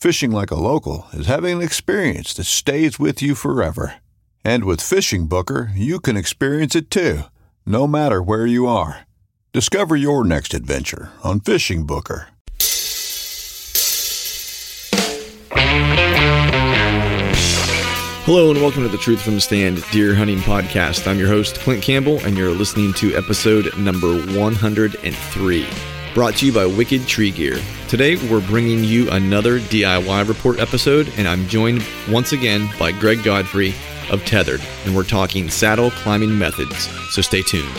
[0.00, 3.96] Fishing like a local is having an experience that stays with you forever.
[4.44, 7.22] And with Fishing Booker, you can experience it too,
[7.66, 9.08] no matter where you are.
[9.52, 12.28] Discover your next adventure on Fishing Booker.
[18.22, 21.08] Hello and welcome to the Truth from the Stand Deer Hunting Podcast.
[21.08, 25.66] I'm your host, Clint Campbell, and you're listening to episode number 103,
[26.18, 27.60] brought to you by Wicked Tree Gear.
[27.86, 33.22] Today, we're bringing you another DIY report episode, and I'm joined once again by Greg
[33.22, 33.72] Godfrey
[34.10, 36.88] of Tethered, and we're talking saddle climbing methods.
[37.10, 37.72] So stay tuned.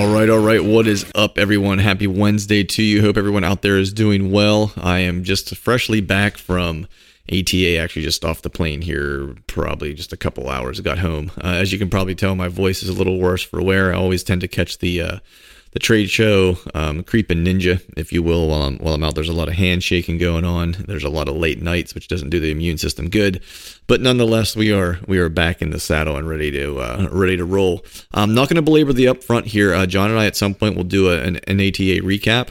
[0.00, 0.64] All right, all right.
[0.64, 1.76] What is up, everyone?
[1.76, 3.02] Happy Wednesday to you.
[3.02, 4.72] Hope everyone out there is doing well.
[4.78, 6.88] I am just freshly back from
[7.30, 10.80] ATA, actually, just off the plane here, probably just a couple hours.
[10.80, 11.30] Got home.
[11.36, 13.92] Uh, as you can probably tell, my voice is a little worse for wear.
[13.92, 15.18] I always tend to catch the uh,
[15.72, 19.14] the trade show, um, creeping ninja, if you will, while I'm while I'm out.
[19.14, 20.72] There's a lot of handshaking going on.
[20.86, 23.42] There's a lot of late nights, which doesn't do the immune system good.
[23.86, 27.36] But nonetheless, we are we are back in the saddle and ready to uh, ready
[27.36, 27.84] to roll.
[28.12, 29.72] I'm not going to belabor the upfront here.
[29.72, 32.48] Uh, John and I at some point will do a, an, an ATA recap.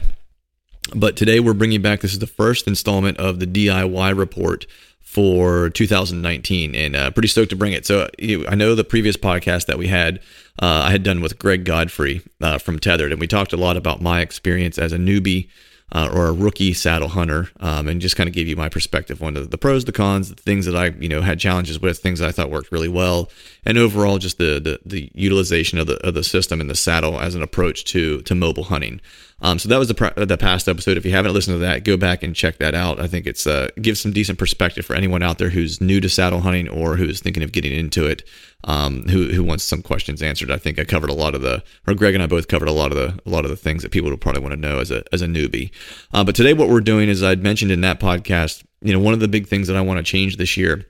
[0.96, 2.01] But today we're bringing back.
[2.01, 4.66] This is the first installment of the DIY report
[5.09, 7.83] for 2019 and uh, pretty stoked to bring it.
[7.83, 8.07] So
[8.47, 10.19] I know the previous podcast that we had,
[10.61, 13.75] uh, I had done with Greg Godfrey uh, from Tethered, and we talked a lot
[13.75, 15.49] about my experience as a newbie
[15.91, 19.23] uh, or a rookie saddle hunter, um, and just kind of gave you my perspective
[19.23, 21.97] on the, the, pros, the cons, the things that I you know had challenges with,
[21.97, 23.31] things that I thought worked really well,
[23.65, 27.19] and overall just the the, the utilization of the of the system and the saddle
[27.19, 29.01] as an approach to to mobile hunting.
[29.41, 30.97] Um, so that was the the past episode.
[30.97, 33.00] If you haven't listened to that, go back and check that out.
[33.00, 36.09] I think it's uh, gives some decent perspective for anyone out there who's new to
[36.09, 38.23] saddle hunting or who's thinking of getting into it,
[38.66, 40.51] um, who who wants some questions answered.
[40.51, 42.73] I think I covered a lot of the, or Greg and I both covered a
[42.73, 44.79] lot of the a lot of the things that people would probably want to know
[44.79, 45.71] as a as a newbie.
[46.13, 49.13] Uh, but today, what we're doing is I'd mentioned in that podcast, you know, one
[49.13, 50.85] of the big things that I want to change this year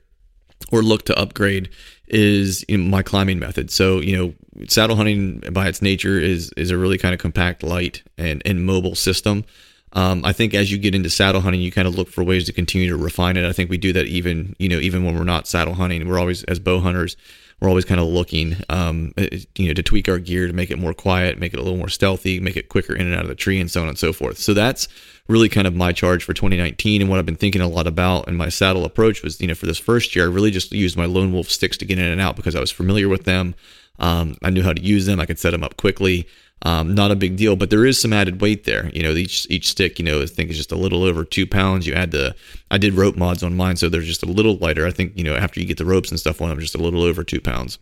[0.70, 1.70] or look to upgrade
[2.08, 3.70] is you know, my climbing method.
[3.70, 7.62] So, you know, saddle hunting by its nature is is a really kind of compact,
[7.62, 9.44] light, and, and mobile system.
[9.92, 12.46] Um, I think as you get into saddle hunting, you kind of look for ways
[12.46, 13.44] to continue to refine it.
[13.44, 16.06] I think we do that even, you know, even when we're not saddle hunting.
[16.06, 17.16] We're always, as bow hunters,
[17.60, 19.12] we're always kind of looking, um,
[19.56, 21.76] you know, to tweak our gear to make it more quiet, make it a little
[21.76, 23.98] more stealthy, make it quicker in and out of the tree, and so on and
[23.98, 24.38] so forth.
[24.38, 24.88] So that's
[25.30, 28.28] really kind of my charge for 2019 and what I've been thinking a lot about
[28.28, 30.96] and my saddle approach was, you know, for this first year, I really just used
[30.96, 33.54] my lone wolf sticks to get in and out because I was familiar with them.
[33.98, 35.20] Um, I knew how to use them.
[35.20, 36.26] I could set them up quickly.
[36.62, 38.90] Um, not a big deal, but there is some added weight there.
[38.90, 41.46] You know, each each stick, you know, I think is just a little over two
[41.46, 41.86] pounds.
[41.86, 42.34] You add the,
[42.70, 44.86] I did rope mods on mine, so they're just a little lighter.
[44.86, 46.78] I think you know after you get the ropes and stuff on them, just a
[46.78, 47.78] little over two pounds.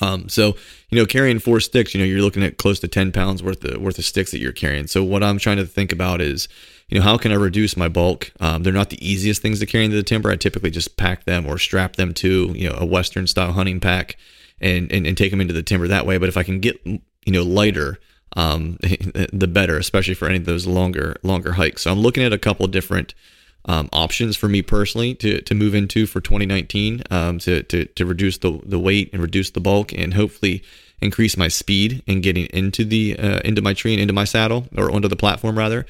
[0.00, 0.56] Um, so
[0.90, 3.64] you know, carrying four sticks, you know, you're looking at close to ten pounds worth
[3.64, 4.86] of worth of sticks that you're carrying.
[4.86, 6.48] So what I'm trying to think about is,
[6.88, 8.32] you know, how can I reduce my bulk?
[8.40, 10.30] Um, they're not the easiest things to carry into the timber.
[10.30, 13.80] I typically just pack them or strap them to you know a Western style hunting
[13.80, 14.16] pack
[14.60, 16.18] and and, and take them into the timber that way.
[16.18, 17.98] But if I can get you know lighter,
[18.36, 18.78] um,
[19.32, 21.82] the better, especially for any of those longer longer hikes.
[21.82, 23.14] So I'm looking at a couple different
[23.66, 28.06] um, options for me personally to, to move into for 2019 um, to, to, to
[28.06, 30.62] reduce the, the weight and reduce the bulk and hopefully
[31.00, 34.66] increase my speed in getting into the uh, into my tree and into my saddle
[34.76, 35.86] or onto the platform rather.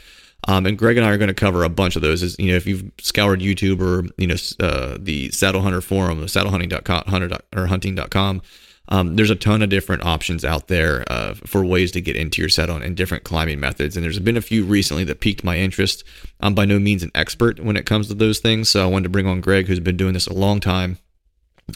[0.49, 2.23] Um, and Greg and I are going to cover a bunch of those.
[2.23, 6.21] As you know, if you've scoured YouTube or you know uh, the Saddle Hunter forum,
[6.27, 8.43] saddlehunting.com hunter or hunting.com,
[8.89, 12.41] um, there's a ton of different options out there uh, for ways to get into
[12.41, 13.97] your saddle and different climbing methods.
[13.97, 16.05] And there's been a few recently that piqued my interest.
[16.41, 19.05] I'm by no means an expert when it comes to those things, so I wanted
[19.05, 20.99] to bring on Greg, who's been doing this a long time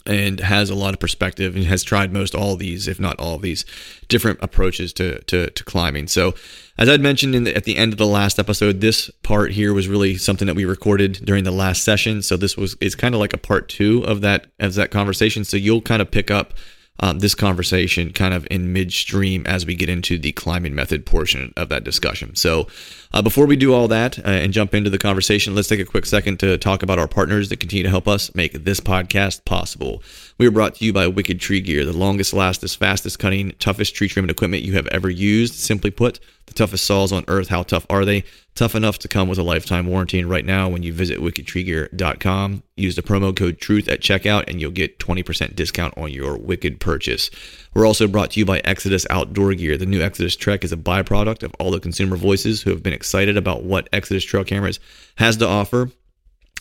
[0.07, 3.39] and has a lot of perspective and has tried most all these, if not all
[3.39, 3.65] these,
[4.09, 6.07] different approaches to to, to climbing.
[6.07, 6.35] So,
[6.79, 9.89] as I'd mentioned the, at the end of the last episode, this part here was
[9.89, 12.23] really something that we recorded during the last session.
[12.23, 15.45] So this was is kind of like a part two of that of that conversation.
[15.45, 16.55] So you'll kind of pick up
[16.99, 21.53] um, this conversation kind of in midstream as we get into the climbing method portion
[21.57, 22.37] of that discussion.
[22.37, 22.67] So,
[23.13, 25.85] uh, before we do all that uh, and jump into the conversation, let's take a
[25.85, 29.45] quick second to talk about our partners that continue to help us make this podcast
[29.45, 30.03] possible.
[30.39, 33.95] We are brought to you by Wicked Tree Gear, the longest, lastest, fastest cutting, toughest
[33.95, 35.55] tree trimming equipment you have ever used.
[35.55, 36.21] Simply put,
[36.51, 37.49] the toughest saws on earth.
[37.49, 38.25] How tough are they?
[38.57, 40.19] Tough enough to come with a lifetime warranty.
[40.19, 44.61] And right now, when you visit wickedtreegear.com, use the promo code TRUTH at checkout and
[44.61, 47.31] you'll get 20% discount on your Wicked purchase.
[47.73, 49.77] We're also brought to you by Exodus Outdoor Gear.
[49.77, 52.93] The new Exodus Trek is a byproduct of all the consumer voices who have been
[52.93, 54.81] excited about what Exodus Trail Cameras
[55.17, 55.91] has to offer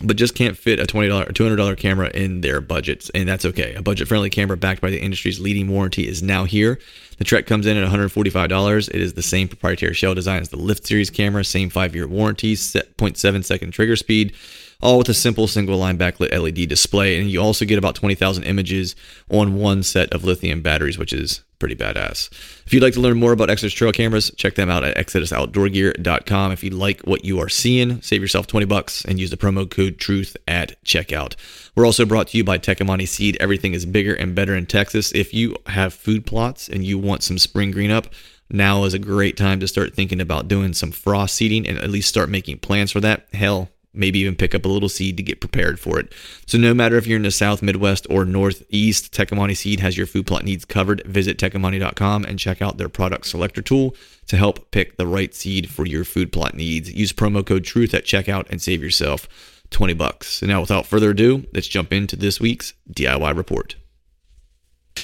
[0.03, 3.09] but just can't fit a $20 or $200 camera in their budgets.
[3.13, 3.73] And that's okay.
[3.75, 6.79] A budget friendly camera backed by the industry's leading warranty is now here.
[7.17, 8.89] The Trek comes in at $145.
[8.89, 12.07] It is the same proprietary shell design as the Lift Series camera, same five year
[12.07, 14.33] warranty, 0.7 second trigger speed
[14.81, 17.19] all with a simple single line backlit LED display.
[17.19, 18.95] And you also get about 20,000 images
[19.29, 22.31] on one set of lithium batteries, which is pretty badass.
[22.65, 26.51] If you'd like to learn more about Exodus trail cameras, check them out at exodusoutdoorgear.com.
[26.51, 29.69] If you like what you are seeing, save yourself 20 bucks and use the promo
[29.69, 31.35] code TRUTH at checkout.
[31.75, 33.37] We're also brought to you by Tecomate Seed.
[33.39, 35.11] Everything is bigger and better in Texas.
[35.13, 38.07] If you have food plots and you want some spring green up,
[38.49, 41.89] now is a great time to start thinking about doing some frost seeding and at
[41.89, 43.27] least start making plans for that.
[43.33, 46.13] Hell, maybe even pick up a little seed to get prepared for it.
[46.45, 50.07] So no matter if you're in the South, Midwest, or Northeast, Tecomate Seed has your
[50.07, 51.01] food plot needs covered.
[51.05, 53.95] Visit tecomate.com and check out their product selector tool
[54.27, 56.91] to help pick the right seed for your food plot needs.
[56.91, 59.27] Use promo code TRUTH at checkout and save yourself
[59.71, 60.41] 20 bucks.
[60.41, 63.75] And now without further ado, let's jump into this week's DIY report.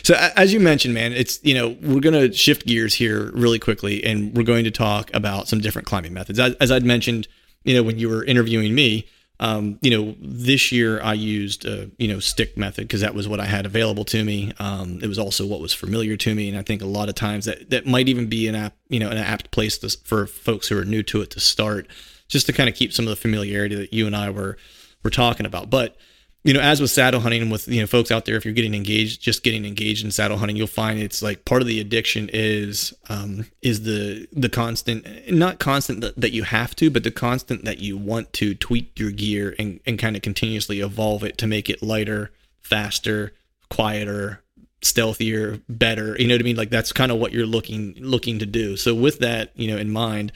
[0.04, 3.60] So as you mentioned, man, it's you know we're going to shift gears here really
[3.60, 6.38] quickly, and we're going to talk about some different climbing methods.
[6.40, 7.28] As, as I'd mentioned,
[7.66, 9.08] you know, when you were interviewing me,
[9.40, 13.28] um, you know, this year I used, a, you know, stick method because that was
[13.28, 14.54] what I had available to me.
[14.60, 17.16] Um, it was also what was familiar to me, and I think a lot of
[17.16, 20.26] times that that might even be an app, you know, an apt place to, for
[20.26, 21.88] folks who are new to it to start,
[22.30, 24.58] just to kind of keep some of the familiarity that you and I were
[25.04, 25.70] were talking about.
[25.70, 25.98] But
[26.46, 28.76] you know, as with saddle hunting with, you know, folks out there, if you're getting
[28.76, 32.30] engaged, just getting engaged in saddle hunting, you'll find it's like part of the addiction
[32.32, 37.10] is, um, is the, the constant, not constant that, that you have to, but the
[37.10, 41.36] constant that you want to tweak your gear and, and kind of continuously evolve it
[41.40, 42.32] to make it lighter,
[42.62, 43.34] faster,
[43.72, 44.44] quieter,
[44.84, 46.16] stealthier, better.
[46.20, 46.58] You know what I mean?
[46.58, 48.78] Like that's kind of what you're looking, looking to do.
[48.78, 50.32] So with that, you know, in mind,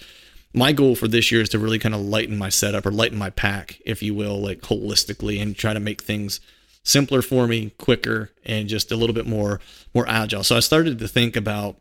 [0.54, 3.18] my goal for this year is to really kind of lighten my setup or lighten
[3.18, 6.40] my pack, if you will, like holistically, and try to make things
[6.84, 9.60] simpler for me, quicker, and just a little bit more
[9.94, 10.44] more agile.
[10.44, 11.78] So I started to think about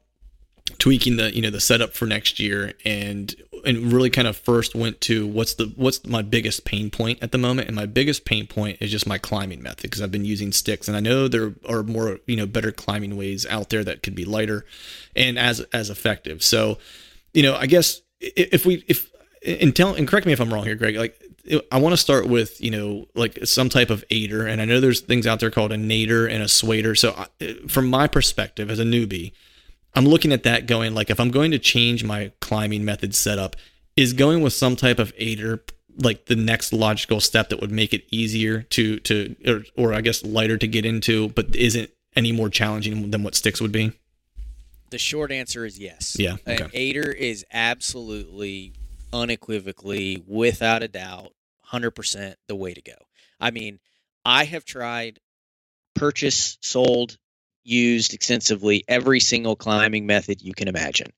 [0.78, 4.74] tweaking the you know the setup for next year and and really kind of first
[4.74, 8.26] went to what's the what's my biggest pain point at the moment and my biggest
[8.26, 11.26] pain point is just my climbing method because I've been using sticks and I know
[11.26, 14.66] there are more you know better climbing ways out there that could be lighter
[15.16, 16.78] and as as effective so
[17.32, 19.10] you know I guess if we if
[19.46, 20.96] and tell and correct me if I'm wrong here, Greg.
[20.96, 21.20] Like
[21.70, 24.80] I want to start with you know like some type of aider, and I know
[24.80, 26.94] there's things out there called a nader and a swader.
[26.94, 29.32] So I, from my perspective as a newbie,
[29.94, 33.56] I'm looking at that going like if I'm going to change my climbing method setup,
[33.96, 35.62] is going with some type of aider
[36.00, 40.00] like the next logical step that would make it easier to to or, or I
[40.00, 43.92] guess lighter to get into, but isn't any more challenging than what sticks would be.
[44.90, 46.16] The short answer is yes.
[46.18, 46.36] Yeah.
[46.46, 46.64] Okay.
[46.64, 48.72] An aider is absolutely,
[49.12, 51.32] unequivocally, without a doubt,
[51.72, 52.96] 100% the way to go.
[53.40, 53.78] I mean,
[54.24, 55.20] I have tried,
[55.94, 57.18] purchased, sold,
[57.64, 61.12] used extensively every single climbing method you can imagine,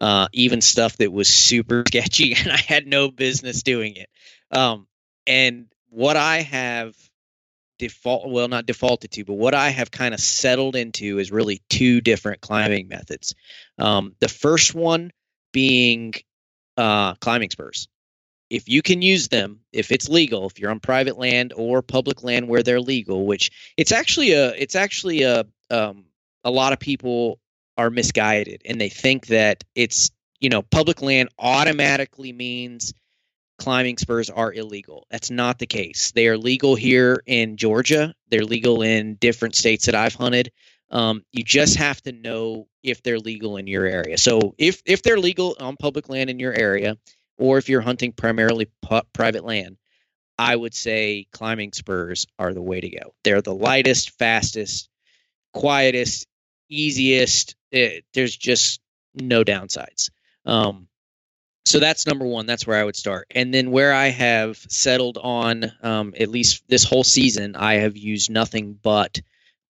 [0.00, 4.10] uh, even stuff that was super sketchy and I had no business doing it.
[4.50, 4.86] Um,
[5.26, 6.94] and what I have
[7.78, 11.60] default well not defaulted to but what i have kind of settled into is really
[11.68, 13.34] two different climbing methods.
[13.78, 15.10] Um, the first one
[15.52, 16.14] being
[16.76, 17.88] uh, climbing spurs.
[18.50, 22.22] If you can use them, if it's legal, if you're on private land or public
[22.22, 26.04] land where they're legal, which it's actually a, it's actually a, um,
[26.44, 27.40] a lot of people
[27.76, 32.92] are misguided and they think that it's, you know, public land automatically means
[33.58, 35.06] climbing spurs are illegal.
[35.10, 36.12] That's not the case.
[36.12, 38.14] They are legal here in Georgia.
[38.30, 40.52] They're legal in different states that I've hunted.
[40.90, 44.18] Um, you just have to know if they're legal in your area.
[44.18, 46.96] So if if they're legal on public land in your area,
[47.38, 48.68] or if you're hunting primarily
[49.12, 49.76] private land,
[50.38, 53.14] I would say climbing spurs are the way to go.
[53.24, 54.88] They're the lightest, fastest,
[55.52, 56.26] quietest,
[56.68, 57.56] easiest.
[57.70, 58.80] It, eh, there's just
[59.14, 60.10] no downsides.
[60.44, 60.88] Um,
[61.64, 62.46] so that's number one.
[62.46, 63.26] That's where I would start.
[63.30, 67.96] And then where I have settled on, um, at least this whole season, I have
[67.96, 69.20] used nothing but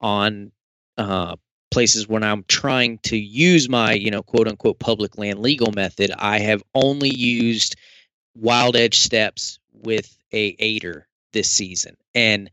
[0.00, 0.50] on
[0.98, 1.36] uh,
[1.70, 6.10] places when I'm trying to use my, you know, quote unquote public land legal method.
[6.16, 7.76] I have only used
[8.34, 12.50] wild edge steps with a aider this season, and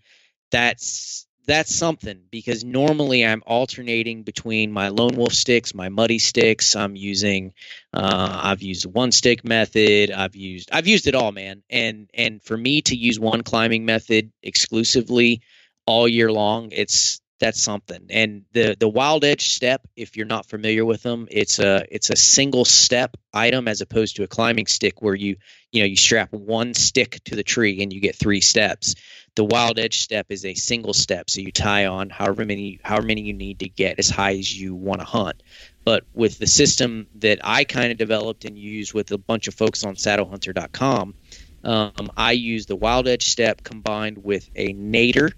[0.52, 6.76] that's that's something because normally I'm alternating between my lone wolf sticks, my muddy sticks.
[6.76, 7.54] I'm using,
[7.94, 10.12] uh, I've used the one stick method.
[10.12, 11.64] I've used, I've used it all, man.
[11.70, 15.42] And and for me to use one climbing method exclusively
[15.86, 18.06] all year long, it's that's something.
[18.10, 22.10] And the the wild edge step, if you're not familiar with them, it's a it's
[22.10, 25.36] a single step item as opposed to a climbing stick where you
[25.72, 28.96] you know you strap one stick to the tree and you get three steps.
[29.36, 33.08] The wild edge step is a single step, so you tie on however many however
[33.08, 35.42] many you need to get as high as you want to hunt.
[35.84, 39.56] But with the system that I kind of developed and used with a bunch of
[39.56, 41.16] folks on saddlehunter.com,
[41.64, 45.34] um, I use the wild edge step combined with a nader,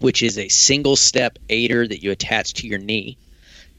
[0.00, 3.16] which is a single step aider that you attach to your knee,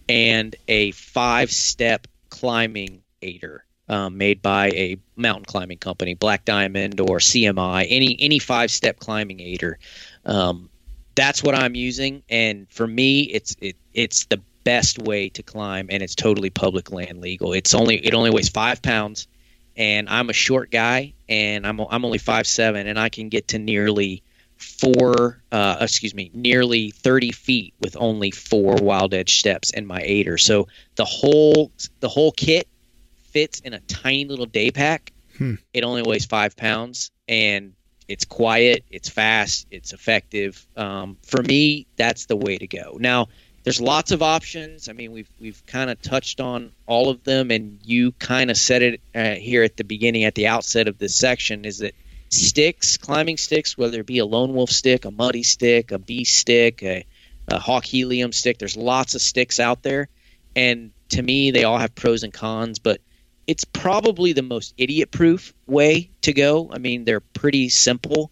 [0.08, 7.00] and a five step climbing aider um, made by a mountain climbing company, Black Diamond
[7.00, 9.78] or CMI, any any five step climbing aider.
[10.26, 10.70] Um,
[11.16, 15.88] that's what I'm using, and for me, it's it it's the best way to climb,
[15.90, 17.54] and it's totally public land legal.
[17.54, 19.28] It's only it only weighs five pounds,
[19.78, 23.50] and I'm a short guy, and I'm I'm only five seven, and I can get
[23.50, 24.24] to nearly
[24.58, 30.02] four uh, excuse me nearly 30 feet with only four wild edge steps in my
[30.04, 32.68] aider so the whole the whole kit
[33.36, 35.12] fits in a tiny little day pack.
[35.38, 35.56] Hmm.
[35.74, 37.74] It only weighs five pounds and
[38.08, 40.66] it's quiet, it's fast, it's effective.
[40.78, 42.96] Um, for me, that's the way to go.
[42.98, 43.28] Now,
[43.64, 44.88] there's lots of options.
[44.88, 48.58] I mean, we've we've kind of touched on all of them, and you kind of
[48.58, 51.96] said it uh, here at the beginning, at the outset of this section, is that
[52.30, 56.26] sticks, climbing sticks, whether it be a lone wolf stick, a muddy stick, a bee
[56.26, 57.06] stick, a,
[57.48, 60.10] a hawk helium stick, there's lots of sticks out there,
[60.56, 63.00] and to me, they all have pros and cons, but
[63.48, 66.70] it's probably the most idiot proof way to go.
[66.72, 68.32] I mean, they're pretty simple,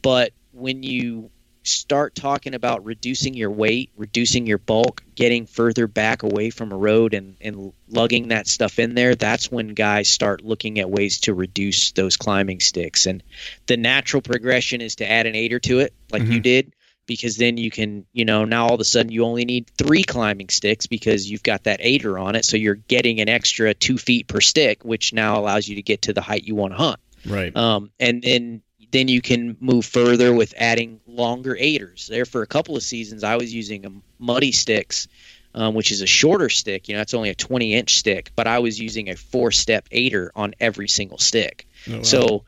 [0.00, 1.30] but when you
[1.64, 6.76] start talking about reducing your weight, reducing your bulk, getting further back away from a
[6.76, 11.20] road and, and lugging that stuff in there, that's when guys start looking at ways
[11.20, 13.06] to reduce those climbing sticks.
[13.06, 13.22] And
[13.66, 16.32] the natural progression is to add an aider to it, like mm-hmm.
[16.32, 16.72] you did
[17.06, 20.02] because then you can, you know, now all of a sudden you only need three
[20.02, 22.44] climbing sticks because you've got that aider on it.
[22.44, 26.02] So you're getting an extra two feet per stick, which now allows you to get
[26.02, 27.00] to the height you want to hunt.
[27.26, 27.54] Right.
[27.56, 32.06] Um, and then then you can move further with adding longer aiders.
[32.08, 35.08] There for a couple of seasons, I was using a muddy sticks,
[35.54, 36.88] um, which is a shorter stick.
[36.88, 39.86] You know, it's only a 20 inch stick, but I was using a four step
[39.90, 41.66] aider on every single stick.
[41.88, 42.02] Oh, wow.
[42.02, 42.44] So,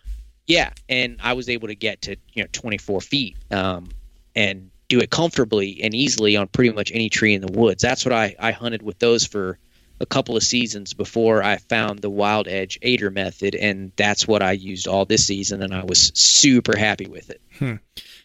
[0.47, 3.37] yeah, and I was able to get to you know 24 feet.
[3.51, 3.89] Um,
[4.37, 7.83] and do it comfortably and easily on pretty much any tree in the woods.
[7.83, 9.59] That's what I, I hunted with those for
[10.01, 14.43] a couple of seasons before I found the wild edge aider method, and that's what
[14.43, 17.41] I used all this season, and I was super happy with it.
[17.59, 17.77] Hmm.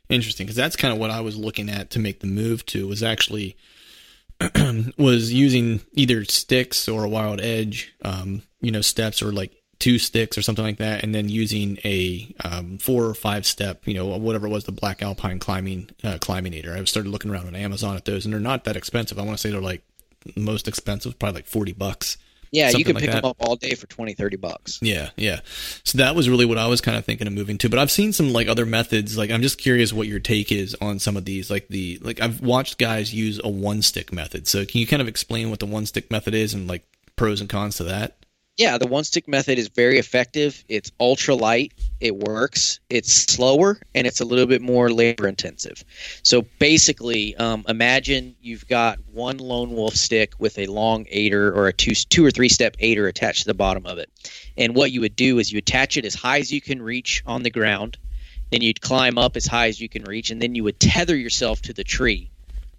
[0.09, 2.87] Interesting, because that's kind of what I was looking at to make the move to
[2.87, 3.55] was actually
[4.97, 9.97] was using either sticks or a wild edge, um, you know, steps or like two
[9.97, 13.93] sticks or something like that, and then using a um, four or five step, you
[13.93, 16.77] know, whatever it was, the Black Alpine climbing uh, climbinator.
[16.77, 19.17] I started looking around on Amazon at those, and they're not that expensive.
[19.17, 19.83] I want to say they're like
[20.35, 22.17] most expensive, probably like forty bucks.
[22.51, 23.21] Yeah, you can like pick that.
[23.21, 24.79] them up all day for 20, 30 bucks.
[24.81, 25.39] Yeah, yeah.
[25.85, 27.69] So that was really what I was kind of thinking of moving to.
[27.69, 29.17] But I've seen some like other methods.
[29.17, 31.49] Like I'm just curious what your take is on some of these.
[31.49, 34.49] Like the like I've watched guys use a one stick method.
[34.49, 36.83] So can you kind of explain what the one stick method is and like
[37.15, 38.17] pros and cons to that?
[38.57, 40.63] Yeah, the one stick method is very effective.
[40.67, 41.73] It's ultra light.
[41.99, 42.79] It works.
[42.89, 45.83] It's slower and it's a little bit more labor intensive.
[46.21, 51.67] So basically, um, imagine you've got one lone wolf stick with a long aider or
[51.69, 54.11] a two two or three step aider attached to the bottom of it.
[54.57, 57.23] And what you would do is you attach it as high as you can reach
[57.25, 57.97] on the ground.
[58.51, 61.15] Then you'd climb up as high as you can reach, and then you would tether
[61.15, 62.29] yourself to the tree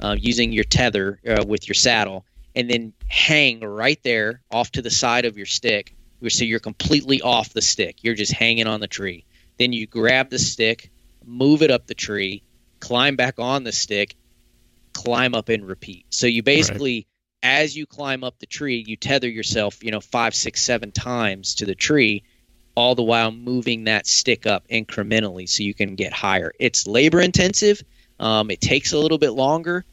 [0.00, 4.82] uh, using your tether uh, with your saddle and then hang right there off to
[4.82, 5.94] the side of your stick.
[6.28, 8.04] So you're completely off the stick.
[8.04, 9.24] You're just hanging on the tree.
[9.58, 10.90] Then you grab the stick,
[11.24, 12.42] move it up the tree,
[12.78, 14.16] climb back on the stick,
[14.92, 16.06] climb up and repeat.
[16.10, 17.06] So you basically,
[17.42, 17.50] right.
[17.62, 21.56] as you climb up the tree, you tether yourself, you know, five, six, seven times
[21.56, 22.22] to the tree,
[22.74, 26.52] all the while moving that stick up incrementally so you can get higher.
[26.58, 27.82] It's labor intensive.
[28.20, 29.84] Um, it takes a little bit longer,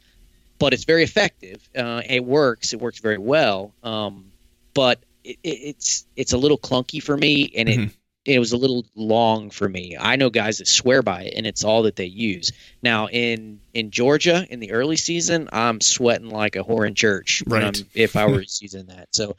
[0.59, 1.67] but it's very effective.
[1.75, 2.73] Uh, it works.
[2.73, 3.73] It works very well.
[3.81, 4.31] Um,
[4.73, 7.93] but it, it, it's it's a little clunky for me, and it mm-hmm.
[8.25, 9.97] it was a little long for me.
[9.99, 12.51] I know guys that swear by it, and it's all that they use.
[12.83, 17.41] Now in in Georgia in the early season, I'm sweating like a whore in church
[17.47, 17.83] right.
[17.93, 19.09] if I was using that.
[19.13, 19.35] So,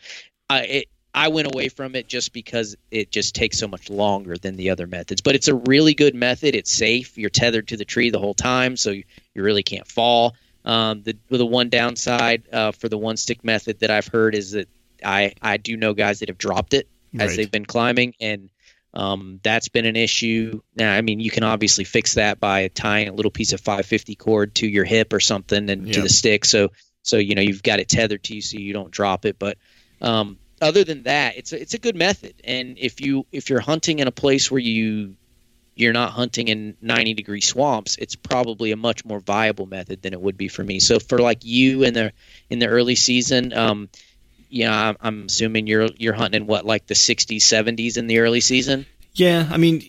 [0.49, 4.37] I it, I went away from it just because it just takes so much longer
[4.37, 5.21] than the other methods.
[5.21, 6.55] But it's a really good method.
[6.55, 7.19] It's safe.
[7.19, 9.03] You're tethered to the tree the whole time, so you,
[9.35, 10.37] you really can't fall.
[10.65, 14.53] Um, the the one downside uh, for the one stick method that I've heard is
[14.53, 14.69] that
[15.05, 16.89] I I do know guys that have dropped it
[17.19, 17.37] as right.
[17.37, 18.51] they've been climbing, and
[18.93, 20.61] um, that's been an issue.
[20.77, 24.15] Now, I mean, you can obviously fix that by tying a little piece of 550
[24.17, 25.95] cord to your hip or something and yep.
[25.95, 26.71] to the stick, so
[27.03, 29.39] so you know you've got it tethered to you so you don't drop it.
[29.39, 29.59] But
[30.01, 32.35] um, other than that, it's a, it's a good method.
[32.45, 35.17] And if you if you're hunting in a place where you
[35.81, 40.13] you're not hunting in 90 degree swamps, it's probably a much more viable method than
[40.13, 40.81] it would be for me.
[40.81, 42.13] So for like you in the
[42.49, 43.89] in the early season, um,
[44.49, 48.07] you know, I'm, I'm assuming you're you're hunting in what like the 60s, 70s in
[48.07, 48.87] the early season.
[49.15, 49.83] Yeah, I mean,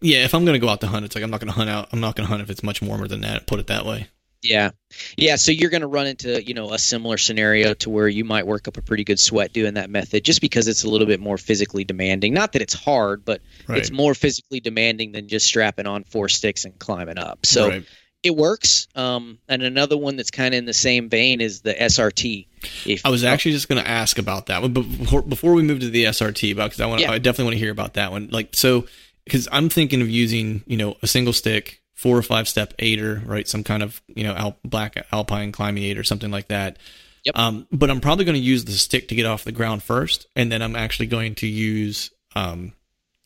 [0.00, 0.24] yeah.
[0.24, 1.88] If I'm gonna go out to hunt, it's like I'm not gonna hunt out.
[1.92, 3.46] I'm not gonna hunt if it's much warmer than that.
[3.46, 4.08] Put it that way.
[4.42, 4.70] Yeah.
[5.16, 5.36] Yeah.
[5.36, 8.46] So you're going to run into, you know, a similar scenario to where you might
[8.46, 11.20] work up a pretty good sweat doing that method just because it's a little bit
[11.20, 12.34] more physically demanding.
[12.34, 13.78] Not that it's hard, but right.
[13.78, 17.46] it's more physically demanding than just strapping on four sticks and climbing up.
[17.46, 17.84] So right.
[18.22, 18.88] it works.
[18.96, 22.48] Um, and another one that's kind of in the same vein is the SRT.
[22.84, 25.62] If, I was actually just going to ask about that one, but before, before we
[25.62, 27.12] move to the SRT, because I want, yeah.
[27.12, 28.28] I definitely want to hear about that one.
[28.32, 28.86] Like, so,
[29.24, 33.22] because I'm thinking of using, you know, a single stick four or five step aider,
[33.24, 33.46] right?
[33.46, 36.76] Some kind of you know al- black alpine climbing aid or something like that.
[37.24, 37.38] Yep.
[37.38, 40.26] Um, but I'm probably going to use the stick to get off the ground first,
[40.34, 42.72] and then I'm actually going to use um,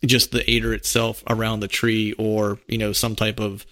[0.05, 3.65] just the aider itself around the tree, or you know some type of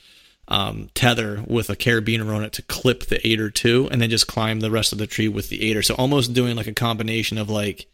[0.49, 4.27] um, tether with a carabiner on it to clip the aider to, and then just
[4.27, 5.83] climb the rest of the tree with the aider.
[5.83, 7.85] So almost doing like a combination of like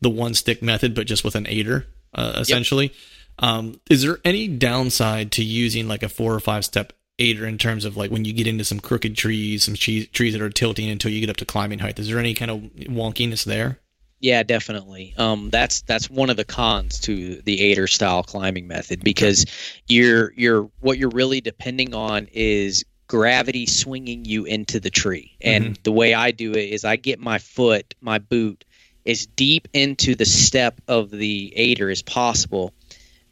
[0.00, 2.86] the one stick method, but just with an aider, uh, essentially.
[2.86, 2.94] Yep.
[3.38, 7.58] Um, is there any downside to using like a four or five step aider in
[7.58, 10.88] terms of like when you get into some crooked trees, some trees that are tilting
[10.88, 11.98] until you get up to climbing height?
[11.98, 13.78] Is there any kind of wonkiness there?
[14.20, 15.14] Yeah, definitely.
[15.18, 19.46] Um, that's that's one of the cons to the aider style climbing method because
[19.88, 25.36] you're you're what you're really depending on is gravity swinging you into the tree.
[25.40, 25.82] And mm-hmm.
[25.82, 28.64] the way I do it is I get my foot, my boot,
[29.04, 32.72] as deep into the step of the aider as possible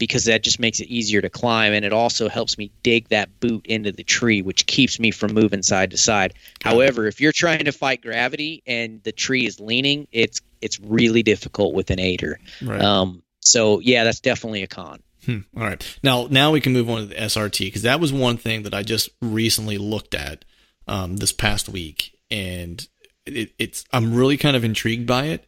[0.00, 3.38] because that just makes it easier to climb and it also helps me dig that
[3.38, 6.34] boot into the tree which keeps me from moving side to side.
[6.60, 11.22] However if you're trying to fight gravity and the tree is leaning it's it's really
[11.22, 12.40] difficult with an aider.
[12.60, 12.80] Right.
[12.80, 15.02] um, so yeah that's definitely a con.
[15.26, 15.40] Hmm.
[15.54, 15.98] all right.
[16.02, 18.74] Now now we can move on to the srt because that was one thing that
[18.74, 20.46] i just recently looked at
[20.88, 22.88] um, this past week and
[23.26, 25.46] it, it's i'm really kind of intrigued by it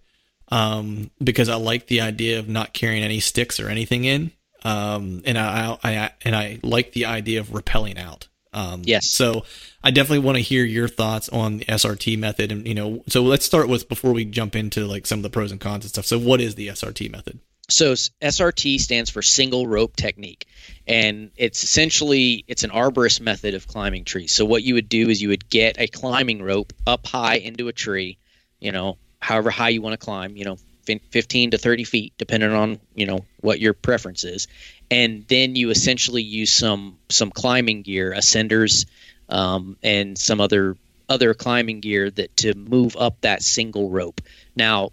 [0.52, 4.32] um, because I like the idea of not carrying any sticks or anything in
[4.64, 8.28] um, and I, I, and I like the idea of rappelling out.
[8.52, 9.10] Um, yes.
[9.10, 9.44] So
[9.82, 13.22] I definitely want to hear your thoughts on the SRT method, and you know, so
[13.22, 15.90] let's start with before we jump into like some of the pros and cons and
[15.90, 16.04] stuff.
[16.04, 17.40] So, what is the SRT method?
[17.70, 20.46] So SRT stands for single rope technique,
[20.86, 24.32] and it's essentially it's an arborist method of climbing trees.
[24.32, 27.68] So what you would do is you would get a climbing rope up high into
[27.68, 28.18] a tree,
[28.60, 32.52] you know, however high you want to climb, you know, 15 to 30 feet, depending
[32.52, 34.48] on you know what your preference is,
[34.90, 38.86] and then you essentially use some some climbing gear, ascenders,
[39.28, 40.76] um, and some other
[41.08, 44.20] other climbing gear that to move up that single rope.
[44.56, 44.90] Now,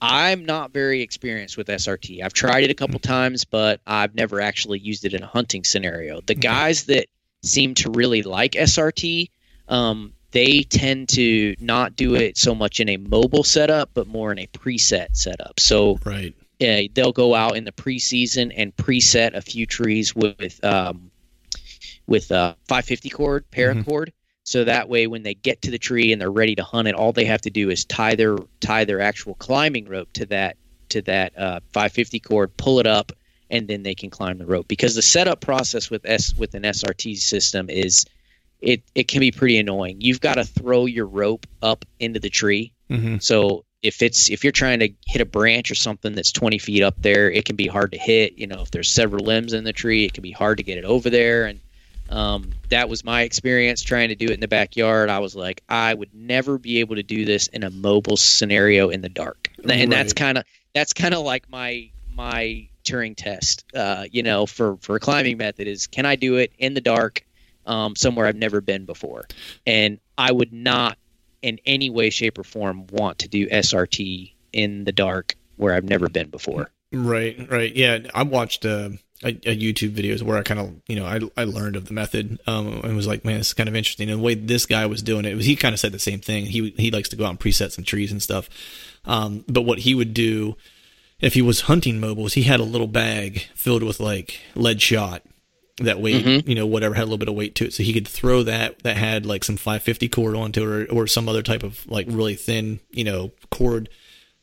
[0.00, 2.22] I'm not very experienced with SRT.
[2.22, 5.64] I've tried it a couple times, but I've never actually used it in a hunting
[5.64, 6.20] scenario.
[6.20, 7.06] The guys that
[7.44, 9.30] seem to really like SRT,
[9.68, 14.32] um, they tend to not do it so much in a mobile setup, but more
[14.32, 15.60] in a preset setup.
[15.60, 16.34] So right.
[16.60, 21.10] Uh, they'll go out in the preseason and preset a few trees with um,
[22.06, 23.84] with a 550 cord paracord.
[23.84, 24.16] Mm-hmm.
[24.44, 26.94] So that way, when they get to the tree and they're ready to hunt it,
[26.94, 30.56] all they have to do is tie their tie their actual climbing rope to that
[30.90, 33.12] to that uh, 550 cord, pull it up,
[33.50, 34.68] and then they can climb the rope.
[34.68, 38.06] Because the setup process with S with an SRT system is
[38.62, 40.00] it it can be pretty annoying.
[40.00, 42.72] You've got to throw your rope up into the tree.
[42.88, 43.18] Mm-hmm.
[43.18, 46.82] So if it's if you're trying to hit a branch or something that's 20 feet
[46.82, 48.38] up there, it can be hard to hit.
[48.38, 50.78] You know, if there's several limbs in the tree, it can be hard to get
[50.78, 51.46] it over there.
[51.46, 51.60] And
[52.08, 55.10] um, that was my experience trying to do it in the backyard.
[55.10, 58.90] I was like, I would never be able to do this in a mobile scenario
[58.90, 59.90] in the dark, and right.
[59.90, 60.44] that's kind of
[60.74, 63.64] that's kind of like my my Turing test.
[63.74, 66.80] Uh, you know, for for a climbing method is can I do it in the
[66.80, 67.24] dark,
[67.66, 69.26] um, somewhere I've never been before,
[69.66, 70.98] and I would not
[71.42, 75.84] in any way, shape, or form want to do SRT in the dark where I've
[75.84, 76.70] never been before.
[76.92, 77.98] Right, right, yeah.
[78.14, 78.64] I watched.
[78.64, 78.90] Uh
[79.22, 81.94] a, a YouTube videos where I kind of you know I, I learned of the
[81.94, 84.86] method um, and was like man it's kind of interesting and the way this guy
[84.86, 87.16] was doing it was he kind of said the same thing he he likes to
[87.16, 88.48] go out and preset some trees and stuff
[89.04, 90.56] um, but what he would do
[91.20, 95.22] if he was hunting mobiles he had a little bag filled with like lead shot
[95.78, 96.48] that weight mm-hmm.
[96.48, 98.42] you know whatever had a little bit of weight to it so he could throw
[98.42, 101.86] that that had like some 550 cord onto it or, or some other type of
[101.86, 103.88] like really thin you know cord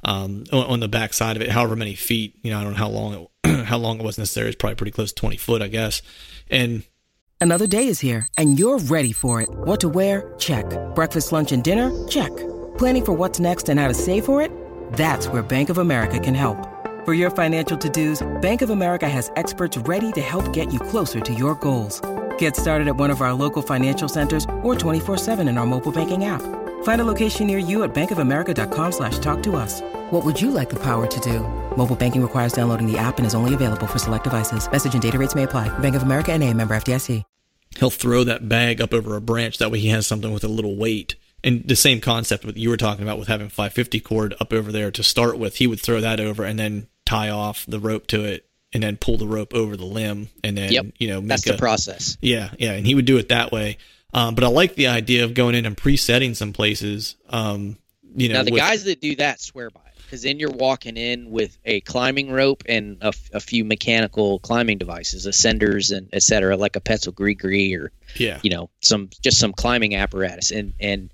[0.03, 2.39] um, on, on, the back side of it, however many feet.
[2.41, 4.47] You know, I don't know how long it how long it was necessary.
[4.47, 6.01] It's probably pretty close to twenty foot, I guess.
[6.49, 6.83] And
[7.41, 9.49] another day is here, and you're ready for it.
[9.49, 10.33] What to wear?
[10.37, 10.65] Check.
[10.95, 12.07] Breakfast, lunch, and dinner?
[12.07, 12.35] Check.
[12.77, 14.51] Planning for what's next and how to save for it?
[14.93, 16.78] That's where Bank of America can help.
[17.09, 21.19] For your financial to-dos, Bank of America has experts ready to help get you closer
[21.19, 21.99] to your goals.
[22.37, 26.25] Get started at one of our local financial centers or 24-7 in our mobile banking
[26.25, 26.43] app.
[26.83, 29.81] Find a location near you at bankofamerica.com slash talk to us.
[30.11, 31.39] What would you like the power to do?
[31.75, 34.71] Mobile banking requires downloading the app and is only available for select devices.
[34.71, 35.67] Message and data rates may apply.
[35.79, 37.23] Bank of America and a member FDIC.
[37.79, 39.57] He'll throw that bag up over a branch.
[39.57, 41.15] That way he has something with a little weight.
[41.43, 44.71] And the same concept that you were talking about with having 550 cord up over
[44.71, 48.05] there to start with, he would throw that over and then tie off the rope
[48.05, 50.85] to it and then pull the rope over the limb and then, yep.
[50.99, 52.17] you know, that's a, the process.
[52.21, 52.51] Yeah.
[52.59, 52.73] Yeah.
[52.73, 53.79] And he would do it that way.
[54.13, 57.15] Um, but I like the idea of going in and presetting some places.
[57.29, 57.77] Um,
[58.15, 60.51] you know, now the with, guys that do that swear by it because then you're
[60.51, 66.09] walking in with a climbing rope and a, a few mechanical climbing devices, ascenders and
[66.13, 70.73] etc., like a Petzl GriGri or yeah, you know, some just some climbing apparatus, and
[70.79, 71.11] and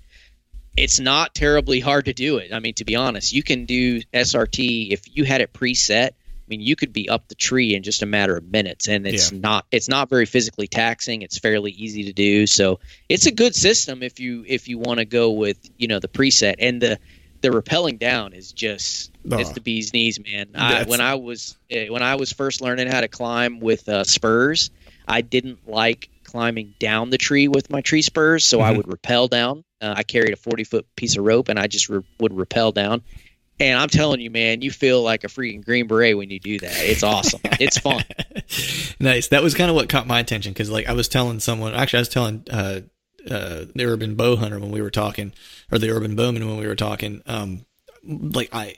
[0.76, 2.52] it's not terribly hard to do it.
[2.52, 6.10] I mean, to be honest, you can do SRT if you had it preset
[6.46, 9.04] I mean, you could be up the tree in just a matter of minutes, and
[9.04, 9.40] it's yeah.
[9.40, 11.22] not it's not very physically taxing.
[11.22, 15.00] It's fairly easy to do, so it's a good system if you if you want
[15.00, 17.00] to go with you know the preset and the
[17.40, 19.38] the rappelling down is just oh.
[19.38, 20.50] it's the bee's knees, man.
[20.54, 24.04] I, when I was eh, when I was first learning how to climb with uh,
[24.04, 24.70] spurs,
[25.06, 28.66] I didn't like climbing down the tree with my tree spurs, so mm-hmm.
[28.66, 29.64] I would rappel down.
[29.80, 32.72] Uh, I carried a forty foot piece of rope, and I just re- would rappel
[32.72, 33.02] down.
[33.58, 36.58] And I'm telling you, man, you feel like a freaking Green Beret when you do
[36.58, 36.76] that.
[36.76, 37.40] It's awesome.
[37.44, 38.04] it's fun.
[39.00, 39.28] nice.
[39.28, 41.98] That was kind of what caught my attention because, like, I was telling someone, actually,
[41.98, 42.80] I was telling uh,
[43.30, 45.32] uh, the urban bow hunter when we were talking,
[45.72, 47.22] or the urban bowman when we were talking.
[47.24, 47.64] Um,
[48.04, 48.74] like, I,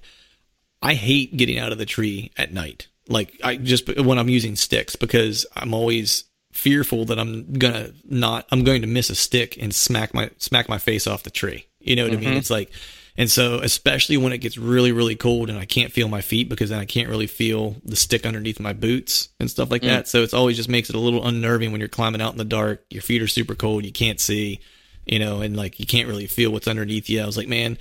[0.81, 2.87] I hate getting out of the tree at night.
[3.09, 8.47] Like, I just when I'm using sticks because I'm always fearful that I'm gonna not,
[8.51, 11.67] I'm going to miss a stick and smack my smack my face off the tree.
[11.81, 12.19] You know what mm-hmm.
[12.19, 12.31] I mean?
[12.31, 12.39] Mm-hmm.
[12.39, 12.71] It's like
[13.19, 16.49] and so, especially when it gets really, really cold and I can't feel my feet
[16.49, 19.87] because then I can't really feel the stick underneath my boots and stuff like mm.
[19.89, 20.07] that.
[20.07, 22.45] So it's always just makes it a little unnerving when you're climbing out in the
[22.45, 22.85] dark.
[22.91, 23.85] Your feet are super cold.
[23.85, 24.61] You can't see,
[25.05, 27.21] you know, and like you can't really feel what's underneath you.
[27.21, 27.77] I was like, man,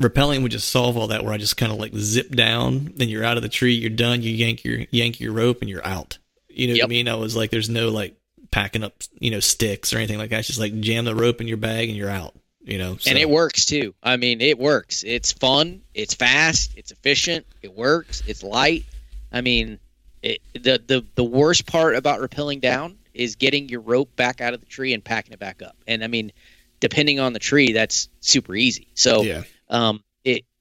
[0.00, 3.08] rappelling would just solve all that where I just kind of like zip down, then
[3.08, 5.86] you're out of the tree, you're done, you yank your yank your rope and you're
[5.86, 6.18] out.
[6.56, 6.84] You know yep.
[6.84, 7.08] what I mean?
[7.08, 8.16] I was like, there's no like
[8.50, 10.40] packing up, you know, sticks or anything like that.
[10.40, 12.34] It's just like jam the rope in your bag and you're out
[12.66, 13.08] you know so.
[13.08, 17.72] and it works too i mean it works it's fun it's fast it's efficient it
[17.74, 18.84] works it's light
[19.32, 19.78] i mean
[20.22, 24.52] it, the, the the worst part about rappelling down is getting your rope back out
[24.52, 26.32] of the tree and packing it back up and i mean
[26.80, 29.42] depending on the tree that's super easy so yeah.
[29.70, 30.02] um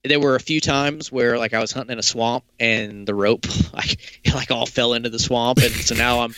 [0.07, 3.15] there were a few times where like I was hunting in a swamp and the
[3.15, 3.97] rope like
[4.33, 5.59] like all fell into the swamp.
[5.59, 6.35] And so now I'm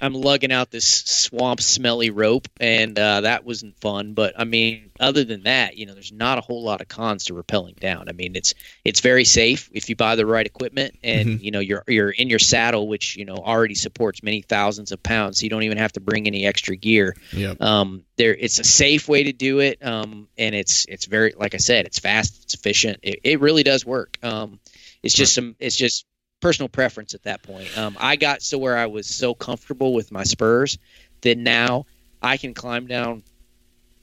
[0.00, 4.14] I'm lugging out this swamp smelly rope and uh, that wasn't fun.
[4.14, 7.26] But I mean other than that you know there's not a whole lot of cons
[7.26, 8.08] to rappelling down.
[8.08, 8.54] I mean it's
[8.84, 11.44] it's very safe if you buy the right equipment and mm-hmm.
[11.44, 15.02] you know you're you're in your saddle which you know already supports many thousands of
[15.02, 15.40] pounds.
[15.40, 17.16] So you don't even have to bring any extra gear.
[17.32, 17.60] Yep.
[17.60, 19.84] um there it's a safe way to do it.
[19.84, 23.62] Um and it's it's very like I said it's fast it's efficient it, it really
[23.62, 24.18] does work.
[24.22, 24.60] Um,
[25.02, 25.56] it's just some.
[25.58, 26.06] It's just
[26.40, 27.76] personal preference at that point.
[27.76, 30.78] Um, I got to where I was so comfortable with my spurs
[31.22, 31.86] that now
[32.22, 33.22] I can climb down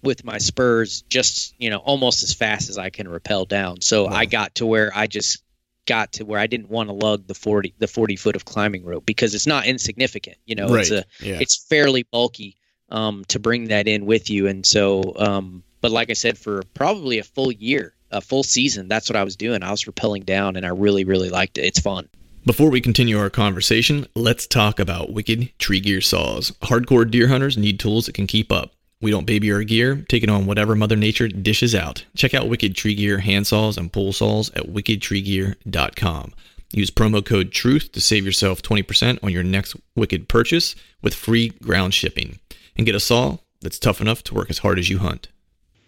[0.01, 3.81] with my spurs just you know almost as fast as I can rappel down.
[3.81, 4.13] So wow.
[4.13, 5.41] I got to where I just
[5.85, 8.83] got to where I didn't want to lug the 40 the 40 foot of climbing
[8.85, 10.37] rope because it's not insignificant.
[10.45, 10.81] You know, right.
[10.81, 11.37] it's a yeah.
[11.39, 12.57] it's fairly bulky
[12.89, 14.47] um, to bring that in with you.
[14.47, 18.87] And so, um, but like I said, for probably a full year, a full season,
[18.87, 19.63] that's what I was doing.
[19.63, 21.65] I was rappelling down, and I really, really liked it.
[21.65, 22.07] It's fun.
[22.45, 26.51] Before we continue our conversation, let's talk about Wicked Tree Gear Saws.
[26.61, 28.71] Hardcore deer hunters need tools that can keep up.
[29.01, 32.05] We don't baby our gear, taking on whatever Mother Nature dishes out.
[32.15, 36.33] Check out Wicked Tree Gear hand saws and pole saws at wickedtreegear.com.
[36.71, 41.49] Use promo code TRUTH to save yourself 20% on your next Wicked purchase with free
[41.49, 42.39] ground shipping.
[42.77, 45.29] And get a saw that's tough enough to work as hard as you hunt.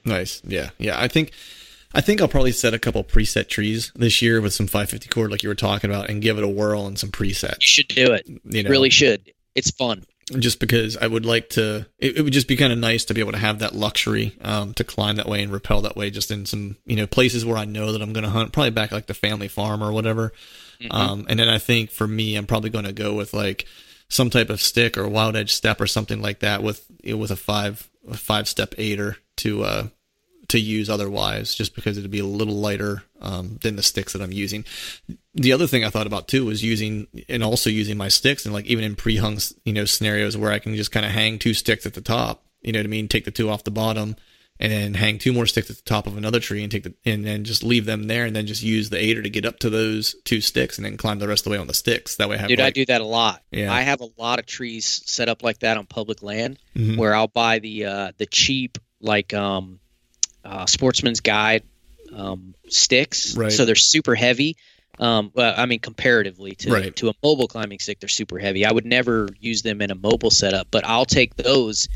[0.06, 0.42] Nice.
[0.46, 0.70] Yeah.
[0.78, 1.00] Yeah.
[1.00, 1.32] I think
[1.98, 5.32] I think I'll probably set a couple preset trees this year with some 550 cord,
[5.32, 7.62] like you were talking about, and give it a whirl and some presets.
[7.62, 8.30] You should do it.
[8.44, 9.34] You know, really should.
[9.56, 10.04] It's fun.
[10.38, 13.16] Just because I would like to, it, it would just be kind of nice to
[13.16, 16.12] be able to have that luxury um, to climb that way and rappel that way,
[16.12, 18.70] just in some you know places where I know that I'm going to hunt, probably
[18.70, 20.34] back like the family farm or whatever.
[20.80, 20.92] Mm-hmm.
[20.92, 23.66] Um, and then I think for me, I'm probably going to go with like
[24.08, 27.36] some type of stick or wild edge step or something like that with with a
[27.36, 29.88] five a five step aider to uh,
[30.50, 34.22] to use otherwise, just because it'd be a little lighter um, than the sticks that
[34.22, 34.64] I'm using.
[35.36, 38.54] The other thing I thought about too was using and also using my sticks and
[38.54, 41.54] like even in pre-hung you know scenarios where I can just kind of hang two
[41.54, 42.44] sticks at the top.
[42.62, 43.08] You know what I mean?
[43.08, 44.16] Take the two off the bottom
[44.60, 46.94] and then hang two more sticks at the top of another tree and take the
[47.06, 49.60] and then just leave them there and then just use the aider to get up
[49.60, 52.16] to those two sticks and then climb the rest of the way on the sticks.
[52.16, 53.44] That way, I have dude, like, I do that a lot.
[53.52, 56.98] Yeah, I have a lot of trees set up like that on public land mm-hmm.
[56.98, 59.80] where I'll buy the uh, the cheap like um
[60.48, 61.64] uh, Sportsman's Guide
[62.16, 63.36] um, sticks.
[63.36, 63.52] Right.
[63.52, 64.58] So they're super heavy.
[65.00, 66.96] Um, well, I mean, comparatively to right.
[66.96, 68.66] to a mobile climbing stick, they're super heavy.
[68.66, 71.88] I would never use them in a mobile setup, but I'll take those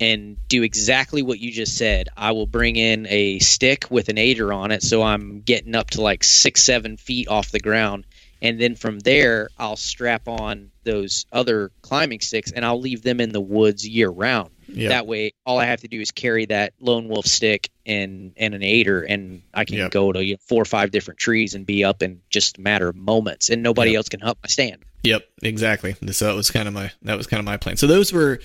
[0.00, 2.08] and do exactly what you just said.
[2.16, 5.90] I will bring in a stick with an aider on it, so I'm getting up
[5.90, 8.06] to like six, seven feet off the ground,
[8.40, 13.20] and then from there, I'll strap on those other climbing sticks, and I'll leave them
[13.20, 14.50] in the woods year round.
[14.68, 14.90] Yep.
[14.90, 18.54] That way, all I have to do is carry that lone wolf stick and and
[18.54, 19.90] an aider, and I can yep.
[19.90, 22.60] go to you know, four or five different trees and be up in just a
[22.60, 23.98] matter of moments, and nobody yep.
[23.98, 24.84] else can help my stand.
[25.04, 25.94] Yep, exactly.
[26.10, 27.76] So that was kind of my that was kind of my plan.
[27.76, 28.40] So those were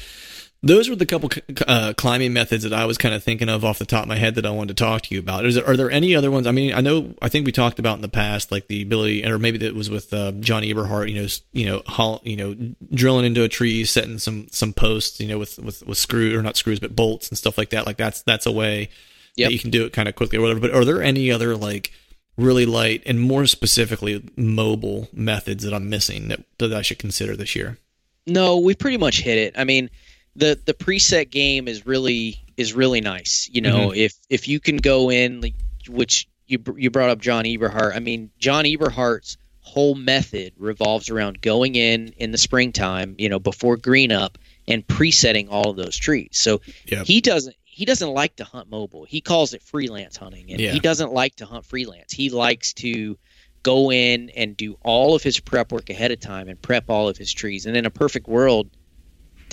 [0.66, 1.30] those were the couple
[1.68, 4.16] uh, climbing methods that I was kind of thinking of off the top of my
[4.16, 5.44] head that I wanted to talk to you about.
[5.44, 6.48] There, are there any other ones?
[6.48, 9.26] I mean, I know I think we talked about in the past, like the ability,
[9.26, 11.12] or maybe that was with uh, John Eberhart.
[11.12, 12.56] You know, you know, haul, you know,
[12.94, 16.42] drilling into a tree, setting some some posts, you know, with with with screw or
[16.42, 17.86] not screws, but bolts and stuff like that.
[17.86, 18.90] Like that's that's a way
[19.36, 19.50] yep.
[19.50, 20.62] that you can do it kind of quickly or whatever.
[20.62, 21.92] But are there any other like
[22.38, 27.36] really light and more specifically mobile methods that I'm missing that that I should consider
[27.36, 27.80] this year?
[28.26, 29.56] No, we pretty much hit it.
[29.58, 29.90] I mean
[30.36, 33.50] the the preset game is really is really nice.
[33.52, 33.98] You know, Mhm.
[33.98, 35.56] if if you can go in, like,
[35.88, 37.96] which you you brought up John Eberhart.
[37.96, 43.40] I mean, John Eberhart's whole method revolves around going in in the springtime, you know,
[43.40, 46.30] before green up and presetting all of those trees.
[46.34, 47.06] So Yep.
[47.08, 49.04] he doesn't he doesn't like to hunt mobile.
[49.04, 50.74] He calls it freelance hunting, and Yeah.
[50.74, 52.14] he doesn't like to hunt freelance.
[52.14, 53.18] He likes to
[53.64, 57.08] go in and do all of his prep work ahead of time and prep all
[57.10, 57.66] of his trees.
[57.66, 58.70] And in a perfect world,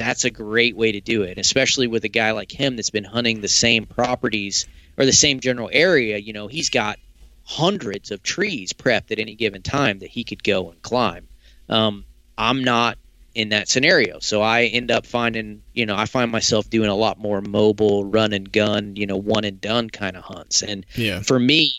[0.01, 3.05] that's a great way to do it, especially with a guy like him that's been
[3.05, 6.17] hunting the same properties or the same general area.
[6.17, 6.99] You know, he's got
[7.45, 11.29] hundreds of trees prepped at any given time that he could go and climb.
[11.69, 12.07] Um,
[12.39, 12.97] I'm not
[13.35, 16.95] in that scenario, so I end up finding, you know, I find myself doing a
[16.95, 20.63] lot more mobile, run and gun, you know, one and done kind of hunts.
[20.63, 21.21] And Yeah.
[21.21, 21.75] for me,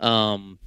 [0.00, 0.58] um,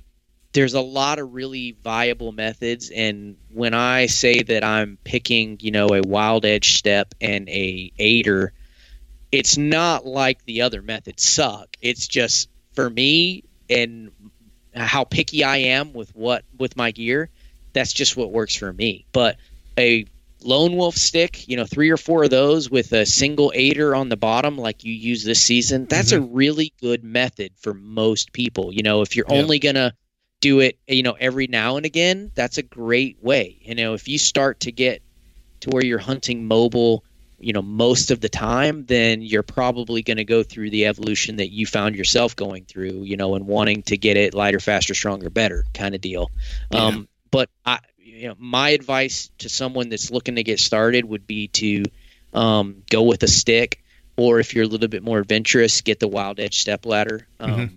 [0.54, 5.72] there's a lot of really viable methods and when i say that i'm picking you
[5.72, 8.54] know a wild edge step and a aider
[9.32, 14.12] it's not like the other methods suck it's just for me and
[14.74, 17.30] how picky i am with what with my gear
[17.74, 19.38] that's just what works for me but
[19.78, 20.06] a
[20.44, 24.10] lone wolf stick, you know, three or four of those with a single aider on
[24.10, 26.24] the bottom, like you use this season, that's mm-hmm.
[26.24, 28.72] a really good method for most people.
[28.74, 29.38] You know, if you're yeah.
[29.38, 29.94] only gonna
[30.40, 33.58] do it, you know, every now and again, that's a great way.
[33.62, 35.02] You know, if you start to get
[35.62, 37.04] to where you're hunting mobile,
[37.40, 41.38] you know, most of the time, then you're probably going to go through the evolution
[41.38, 44.94] that you found yourself going through, you know, and wanting to get it lighter, faster,
[44.94, 46.32] stronger, better kind of deal.
[46.72, 46.86] Yeah.
[46.86, 51.28] Um, but I, you know, my advice to someone that's looking to get started would
[51.28, 51.84] be to
[52.34, 53.84] um, go with a stick,
[54.16, 57.28] or if you're a little bit more adventurous, get the Wild Edge step ladder.
[57.40, 57.76] Um, mm-hmm.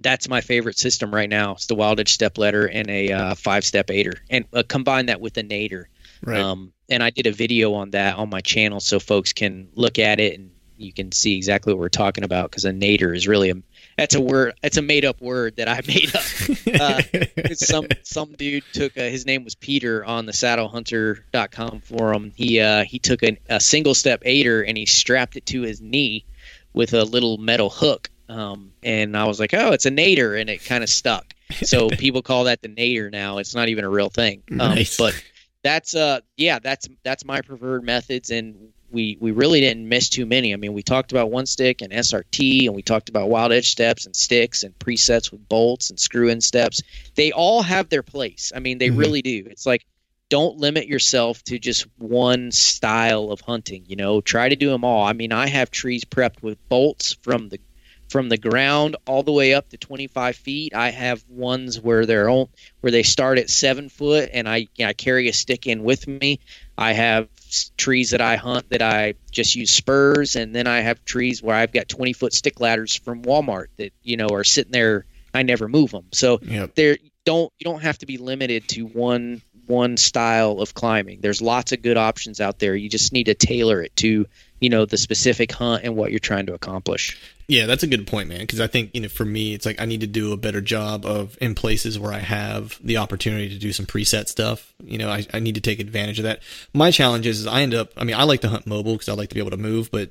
[0.00, 1.52] That's my favorite system right now.
[1.52, 5.06] It's the Wild Edge step ladder and a uh, five step aider, and uh, combine
[5.06, 5.84] that with a nader.
[6.22, 6.40] Right.
[6.40, 9.98] Um, and I did a video on that on my channel, so folks can look
[9.98, 12.50] at it and you can see exactly what we're talking about.
[12.50, 13.54] Because a nader is really a
[13.96, 14.54] that's a word.
[14.62, 16.80] It's a made up word that I made up.
[16.80, 17.02] Uh,
[17.54, 22.32] some some dude took a, his name was Peter on the SaddleHunter.com forum.
[22.36, 25.80] He uh, he took a, a single step aider and he strapped it to his
[25.80, 26.24] knee
[26.72, 28.08] with a little metal hook.
[28.28, 31.34] Um, and I was like, oh, it's a nader, and it kind of stuck.
[31.62, 33.38] So people call that the nader now.
[33.38, 34.42] It's not even a real thing.
[34.50, 34.96] Um, nice.
[34.96, 35.20] But
[35.64, 40.26] that's uh yeah that's that's my preferred methods and we we really didn't miss too
[40.26, 40.52] many.
[40.52, 43.70] I mean, we talked about one stick and SRT, and we talked about wild edge
[43.70, 46.82] steps and sticks and presets with bolts and screw in steps.
[47.14, 48.52] They all have their place.
[48.54, 48.98] I mean, they mm-hmm.
[48.98, 49.46] really do.
[49.50, 49.84] It's like
[50.30, 53.84] don't limit yourself to just one style of hunting.
[53.86, 55.04] You know, try to do them all.
[55.04, 57.60] I mean, I have trees prepped with bolts from the
[58.08, 60.74] from the ground all the way up to 25 feet.
[60.74, 64.92] I have ones where they're all, where they start at seven foot, and I I
[64.92, 66.40] carry a stick in with me.
[66.76, 67.28] I have
[67.76, 71.56] trees that I hunt that I just use spurs, and then I have trees where
[71.56, 75.06] I've got 20 foot stick ladders from Walmart that you know are sitting there.
[75.34, 76.74] I never move them, so yep.
[76.74, 81.20] there don't you don't have to be limited to one one style of climbing.
[81.20, 82.74] There's lots of good options out there.
[82.74, 84.26] You just need to tailor it to
[84.60, 87.18] you know the specific hunt and what you're trying to accomplish.
[87.48, 88.40] Yeah, that's a good point, man.
[88.40, 90.60] Because I think you know, for me, it's like I need to do a better
[90.60, 94.74] job of in places where I have the opportunity to do some preset stuff.
[94.84, 96.42] You know, I, I need to take advantage of that.
[96.74, 97.92] My challenge is, is I end up.
[97.96, 99.90] I mean, I like to hunt mobile because I like to be able to move,
[99.90, 100.10] but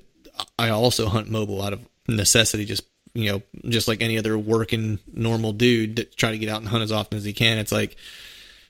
[0.57, 2.65] I also hunt mobile out of necessity.
[2.65, 2.83] Just
[3.13, 6.69] you know, just like any other working normal dude that try to get out and
[6.69, 7.57] hunt as often as he can.
[7.59, 7.97] It's like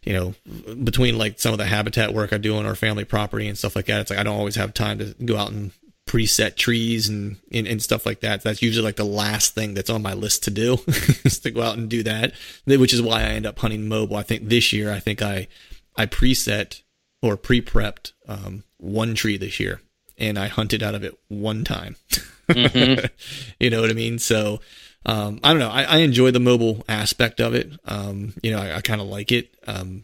[0.08, 0.34] you know,
[0.86, 3.76] between like some of the habitat work I do on our family property and stuff
[3.76, 5.72] like that, it's like I don't always have time to go out and
[6.08, 8.41] preset trees and, and, and stuff like that.
[8.41, 10.78] That's usually like the last thing that's on my list to do
[11.26, 12.32] is to go out and do that,
[12.65, 14.15] which is why I end up hunting mobile.
[14.15, 15.50] I think this year, I think I,
[15.98, 16.84] I preset
[17.22, 19.82] or pre-prepped, um, one tree this year
[20.17, 21.98] and I hunted out of it one time.
[22.48, 23.08] Mm-hmm.
[23.60, 24.20] you know what I mean?
[24.20, 24.62] So,
[25.06, 25.70] um, I don't know.
[25.70, 27.72] I, I, enjoy the mobile aspect of it.
[27.86, 29.54] Um, you know, I, I kind of like it.
[29.66, 30.04] Um,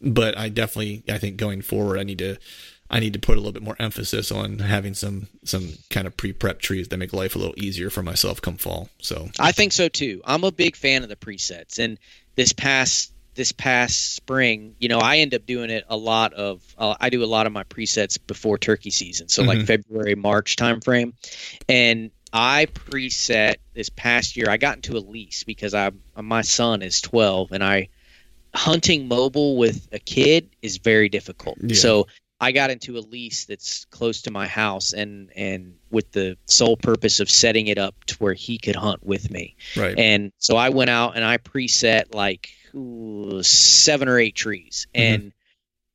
[0.00, 2.36] but I definitely, I think going forward, I need to,
[2.90, 6.16] I need to put a little bit more emphasis on having some some kind of
[6.16, 8.88] pre-prep trees that make life a little easier for myself come fall.
[9.00, 10.20] So I think so too.
[10.24, 11.98] I'm a big fan of the presets, and
[12.36, 16.62] this past this past spring, you know, I end up doing it a lot of.
[16.78, 19.48] Uh, I do a lot of my presets before turkey season, so mm-hmm.
[19.48, 21.14] like February March timeframe,
[21.68, 24.50] and I preset this past year.
[24.50, 27.88] I got into a lease because I my son is 12, and I
[28.52, 31.58] hunting mobile with a kid is very difficult.
[31.60, 31.76] Yeah.
[31.76, 32.08] So
[32.40, 36.76] I got into a lease that's close to my house and and with the sole
[36.76, 39.54] purpose of setting it up to where he could hunt with me.
[39.76, 39.96] Right.
[39.96, 45.14] And so I went out and I preset like ooh, seven or eight trees mm-hmm.
[45.14, 45.32] and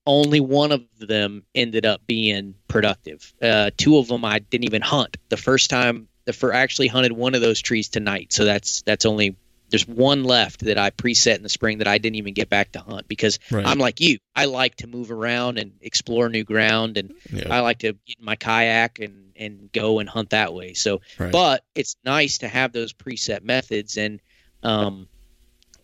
[0.06, 3.32] only one of them ended up being productive.
[3.42, 5.18] Uh, two of them I didn't even hunt.
[5.28, 8.32] The first time the for actually hunted one of those trees tonight.
[8.32, 9.36] So that's that's only
[9.70, 12.72] there's one left that I preset in the spring that I didn't even get back
[12.74, 13.66] to hunt because right.
[13.66, 14.18] I'm like you.
[14.36, 17.54] I like to move around and explore new ground, and yeah.
[17.54, 20.74] I like to get in my kayak and and go and hunt that way.
[20.74, 21.32] So, right.
[21.32, 24.20] but it's nice to have those preset methods and,
[24.64, 25.08] um,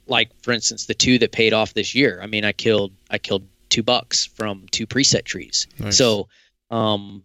[0.08, 2.20] like for instance, the two that paid off this year.
[2.22, 5.68] I mean, I killed I killed two bucks from two preset trees.
[5.80, 5.98] Nice.
[5.98, 6.28] So,
[6.70, 7.24] um,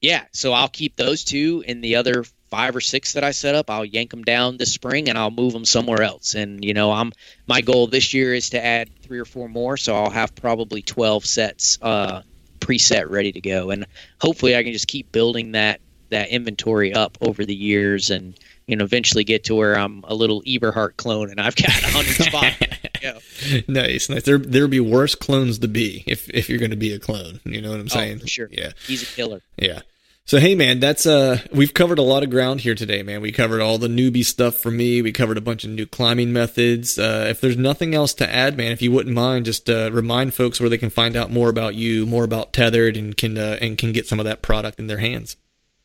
[0.00, 0.24] yeah.
[0.32, 3.70] So I'll keep those two, and the other five or six that I set up,
[3.70, 6.34] I'll yank them down this spring and I'll move them somewhere else.
[6.34, 7.10] And you know, I'm
[7.46, 10.82] my goal this year is to add three or four more, so I'll have probably
[10.82, 12.20] 12 sets uh,
[12.60, 13.70] preset ready to go.
[13.70, 13.86] And
[14.20, 18.76] hopefully, I can just keep building that that inventory up over the years and you
[18.76, 22.16] know eventually get to where I'm a little Eberhart clone and I've got a hundred
[22.26, 23.66] spots.
[23.66, 24.24] nice, nice.
[24.24, 27.40] There there'll be worse clones to be if if you're going to be a clone.
[27.46, 28.20] You know what I'm oh, saying?
[28.22, 28.48] Oh, sure.
[28.52, 29.40] Yeah, he's a killer.
[29.56, 29.80] Yeah.
[30.24, 33.20] So hey man, that's uh we've covered a lot of ground here today, man.
[33.20, 35.02] We covered all the newbie stuff for me.
[35.02, 36.98] We covered a bunch of new climbing methods.
[36.98, 40.32] Uh, if there's nothing else to add, man, if you wouldn't mind, just uh, remind
[40.32, 43.58] folks where they can find out more about you, more about Tethrd, and can uh,
[43.60, 45.36] and can get some of that product in their hands.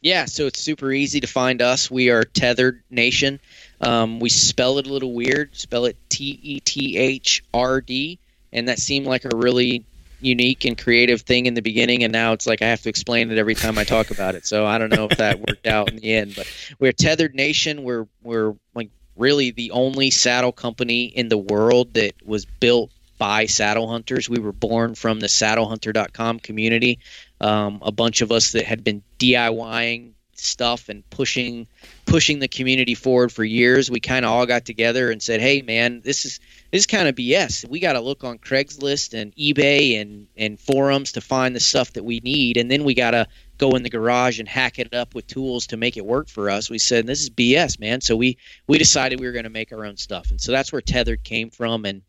[0.01, 1.89] Yeah, so it's super easy to find us.
[1.89, 3.39] We are Tethrd Nation.
[3.81, 5.55] Um, we spell it a little weird.
[5.55, 8.19] Spell it T E T H R D,
[8.53, 9.83] and that seemed like a really
[10.19, 13.31] unique and creative thing in the beginning and now it's like I have to explain
[13.31, 14.45] it every time I talk about it.
[14.45, 17.83] So I don't know if that worked out in the end, but we're Tethrd Nation.
[17.83, 23.45] We're we're like really the only saddle company in the world that was built by
[23.47, 24.29] saddle hunters.
[24.29, 26.99] We were born from the saddlehunter.com community.
[27.41, 31.67] Um, a bunch of us that had been DIYing stuff and pushing
[32.05, 33.91] pushing the community forward for years.
[33.91, 36.39] We kind of all got together and said, "Hey, man, this is
[36.71, 37.67] this is kind of BS.
[37.67, 41.93] We got to look on Craigslist and eBay and and forums to find the stuff
[41.93, 43.27] that we need, and then we got to
[43.57, 46.49] go in the garage and hack it up with tools to make it work for
[46.49, 49.49] us." We said, "This is BS, man." So we we decided we were going to
[49.49, 52.01] make our own stuff, and so that's where Tethrd came from, and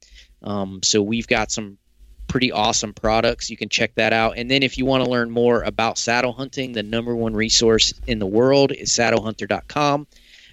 [0.42, 1.78] um, so we've got some
[2.28, 3.50] pretty awesome products.
[3.50, 4.36] You can check that out.
[4.36, 7.94] And then if you want to learn more about saddle hunting, the number one resource
[8.06, 10.06] in the world is saddlehunter.com.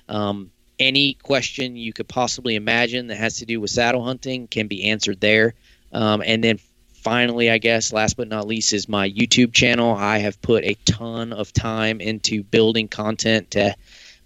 [0.08, 4.68] Um, any question you could possibly imagine that has to do with saddle hunting can
[4.68, 5.54] be answered there.
[5.92, 6.60] Um, and then
[6.94, 9.94] finally, I guess, last but not least, is my YouTube channel.
[9.96, 13.76] I have put a ton of time into building content to,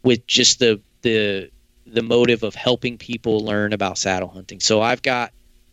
[0.04, 1.52] with just the the
[1.86, 4.60] the motive of helping people learn about saddle hunting.
[4.60, 5.32] So I've got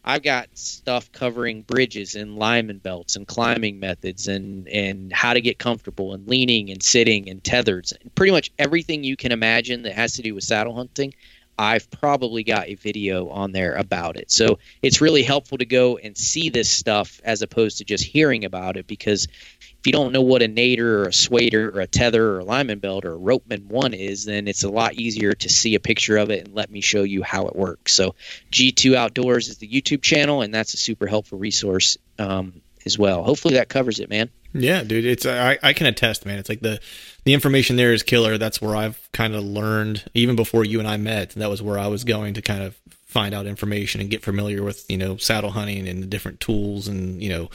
[0.08, 5.40] I've got stuff covering bridges and lineman belts and climbing methods and and how to
[5.40, 7.92] get comfortable and leaning and sitting and tethers.
[8.00, 11.12] And pretty much everything you can imagine that has to do with saddle hunting.
[11.58, 14.30] I've probably got a video on there about it.
[14.30, 18.44] So it's really helpful to go and see this stuff as opposed to just hearing
[18.44, 21.86] about it because if you don't know what a nader or a swader or a
[21.86, 25.32] tether or a lineman belt or a ropeman one is, then it's a lot easier
[25.32, 27.94] to see a picture of it and let me show you how it works.
[27.94, 28.16] So
[28.50, 33.22] G2 Outdoors is the YouTube channel, and that's a super helpful resource um, as well.
[33.24, 34.30] Hopefully that covers it, man.
[34.54, 36.38] Yeah, dude, it's I, I can attest, man.
[36.38, 36.80] It's like the
[37.24, 38.38] the information there is killer.
[38.38, 41.30] That's where I've kind of learned even before you and I met.
[41.30, 44.64] That was where I was going to kind of find out information and get familiar
[44.64, 47.48] with you know saddle hunting and the different tools and you know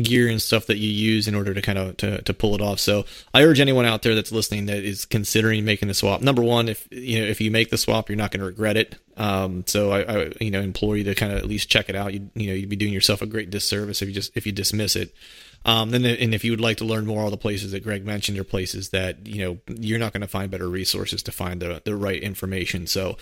[0.00, 2.60] gear and stuff that you use in order to kind of to, to pull it
[2.60, 2.78] off.
[2.78, 6.20] So i urge anyone out there that's listening that is considering making the swap.
[6.20, 8.76] Number one if you know if you make the swap you're not going to regret
[8.76, 8.96] it.
[9.16, 11.96] Um, so I, I, you know implore you to kind of at least check it
[11.96, 12.12] out.
[12.12, 14.52] You, you know you'd be doing yourself a great disservice if you just if you
[14.52, 15.14] dismiss it
[15.68, 18.06] um, and, and if you would like to learn more, all the places that Greg
[18.06, 21.60] mentioned are places that you know you're not going to find better resources to find
[21.60, 22.86] the the right information.
[22.86, 23.18] So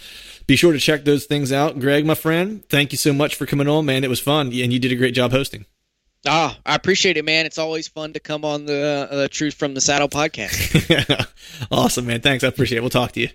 [0.46, 1.80] be sure to check those things out.
[1.80, 4.04] Greg, my friend, thank you so much for coming on, man.
[4.04, 5.66] It was fun, and you did a great job hosting.
[6.24, 7.46] Ah, I appreciate it, man.
[7.46, 11.26] It's always fun to come on the uh, Truth from the Saddle podcast.
[11.72, 12.20] awesome, man.
[12.20, 12.44] Thanks.
[12.44, 12.80] I appreciate it.
[12.80, 13.28] We'll talk to you.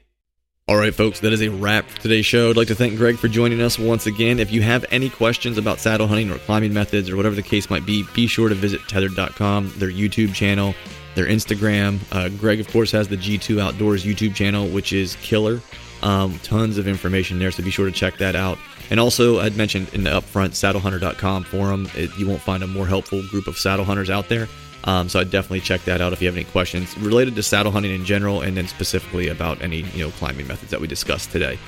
[0.72, 2.49] All right, folks, that is a wrap for today's show.
[2.49, 4.39] I'd like to thank Greg for joining us once again.
[4.39, 7.69] If you have any questions about saddle hunting or climbing methods or whatever the case
[7.69, 10.74] might be, be sure to visit tethrd.com, their YouTube channel,
[11.13, 11.99] their Instagram.
[12.13, 15.59] Uh, Greg, of course, has the G2 Outdoors YouTube channel, which is killer.
[16.03, 18.57] Um, tons of information there, so be sure to check that out.
[18.89, 22.88] And also, I'd mentioned in the upfront saddlehunter.com forum, it, you won't find a more
[22.88, 24.47] helpful group of saddle hunters out there.
[24.86, 27.71] Um, so I'd definitely check that out if you have any questions related to saddle
[27.71, 31.32] hunting in general, and then specifically about any you know climbing methods that we discussed
[31.32, 31.59] today.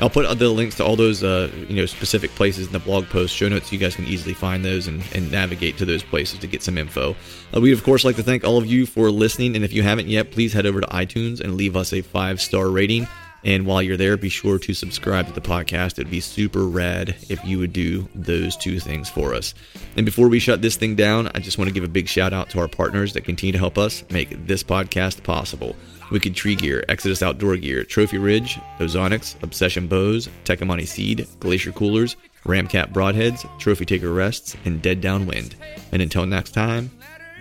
[0.00, 3.06] I'll put the links to all those uh, you know specific places in the blog
[3.06, 3.72] post show notes.
[3.72, 6.78] You guys can easily find those and, and navigate to those places to get some
[6.78, 7.14] info.
[7.54, 9.82] Uh, we of course like to thank all of you for listening, and if you
[9.82, 13.06] haven't yet, please head over to iTunes and leave us a five star rating.
[13.44, 15.92] And while you're there, be sure to subscribe to the podcast.
[15.92, 19.54] It'd be super rad if you would do those two things for us.
[19.96, 22.32] And before we shut this thing down, I just want to give a big shout
[22.32, 25.76] out to our partners that continue to help us make this podcast possible.
[26.10, 32.16] Wicked Tree Gear, Exodus Outdoor Gear, Trophy Ridge, Ozonics, Obsession Bows, Tecomate Seed, Glacier Coolers,
[32.44, 35.54] Ramcat Broadheads, Trophy Taker Rests, and Dead Downwind.
[35.92, 36.90] And until next time,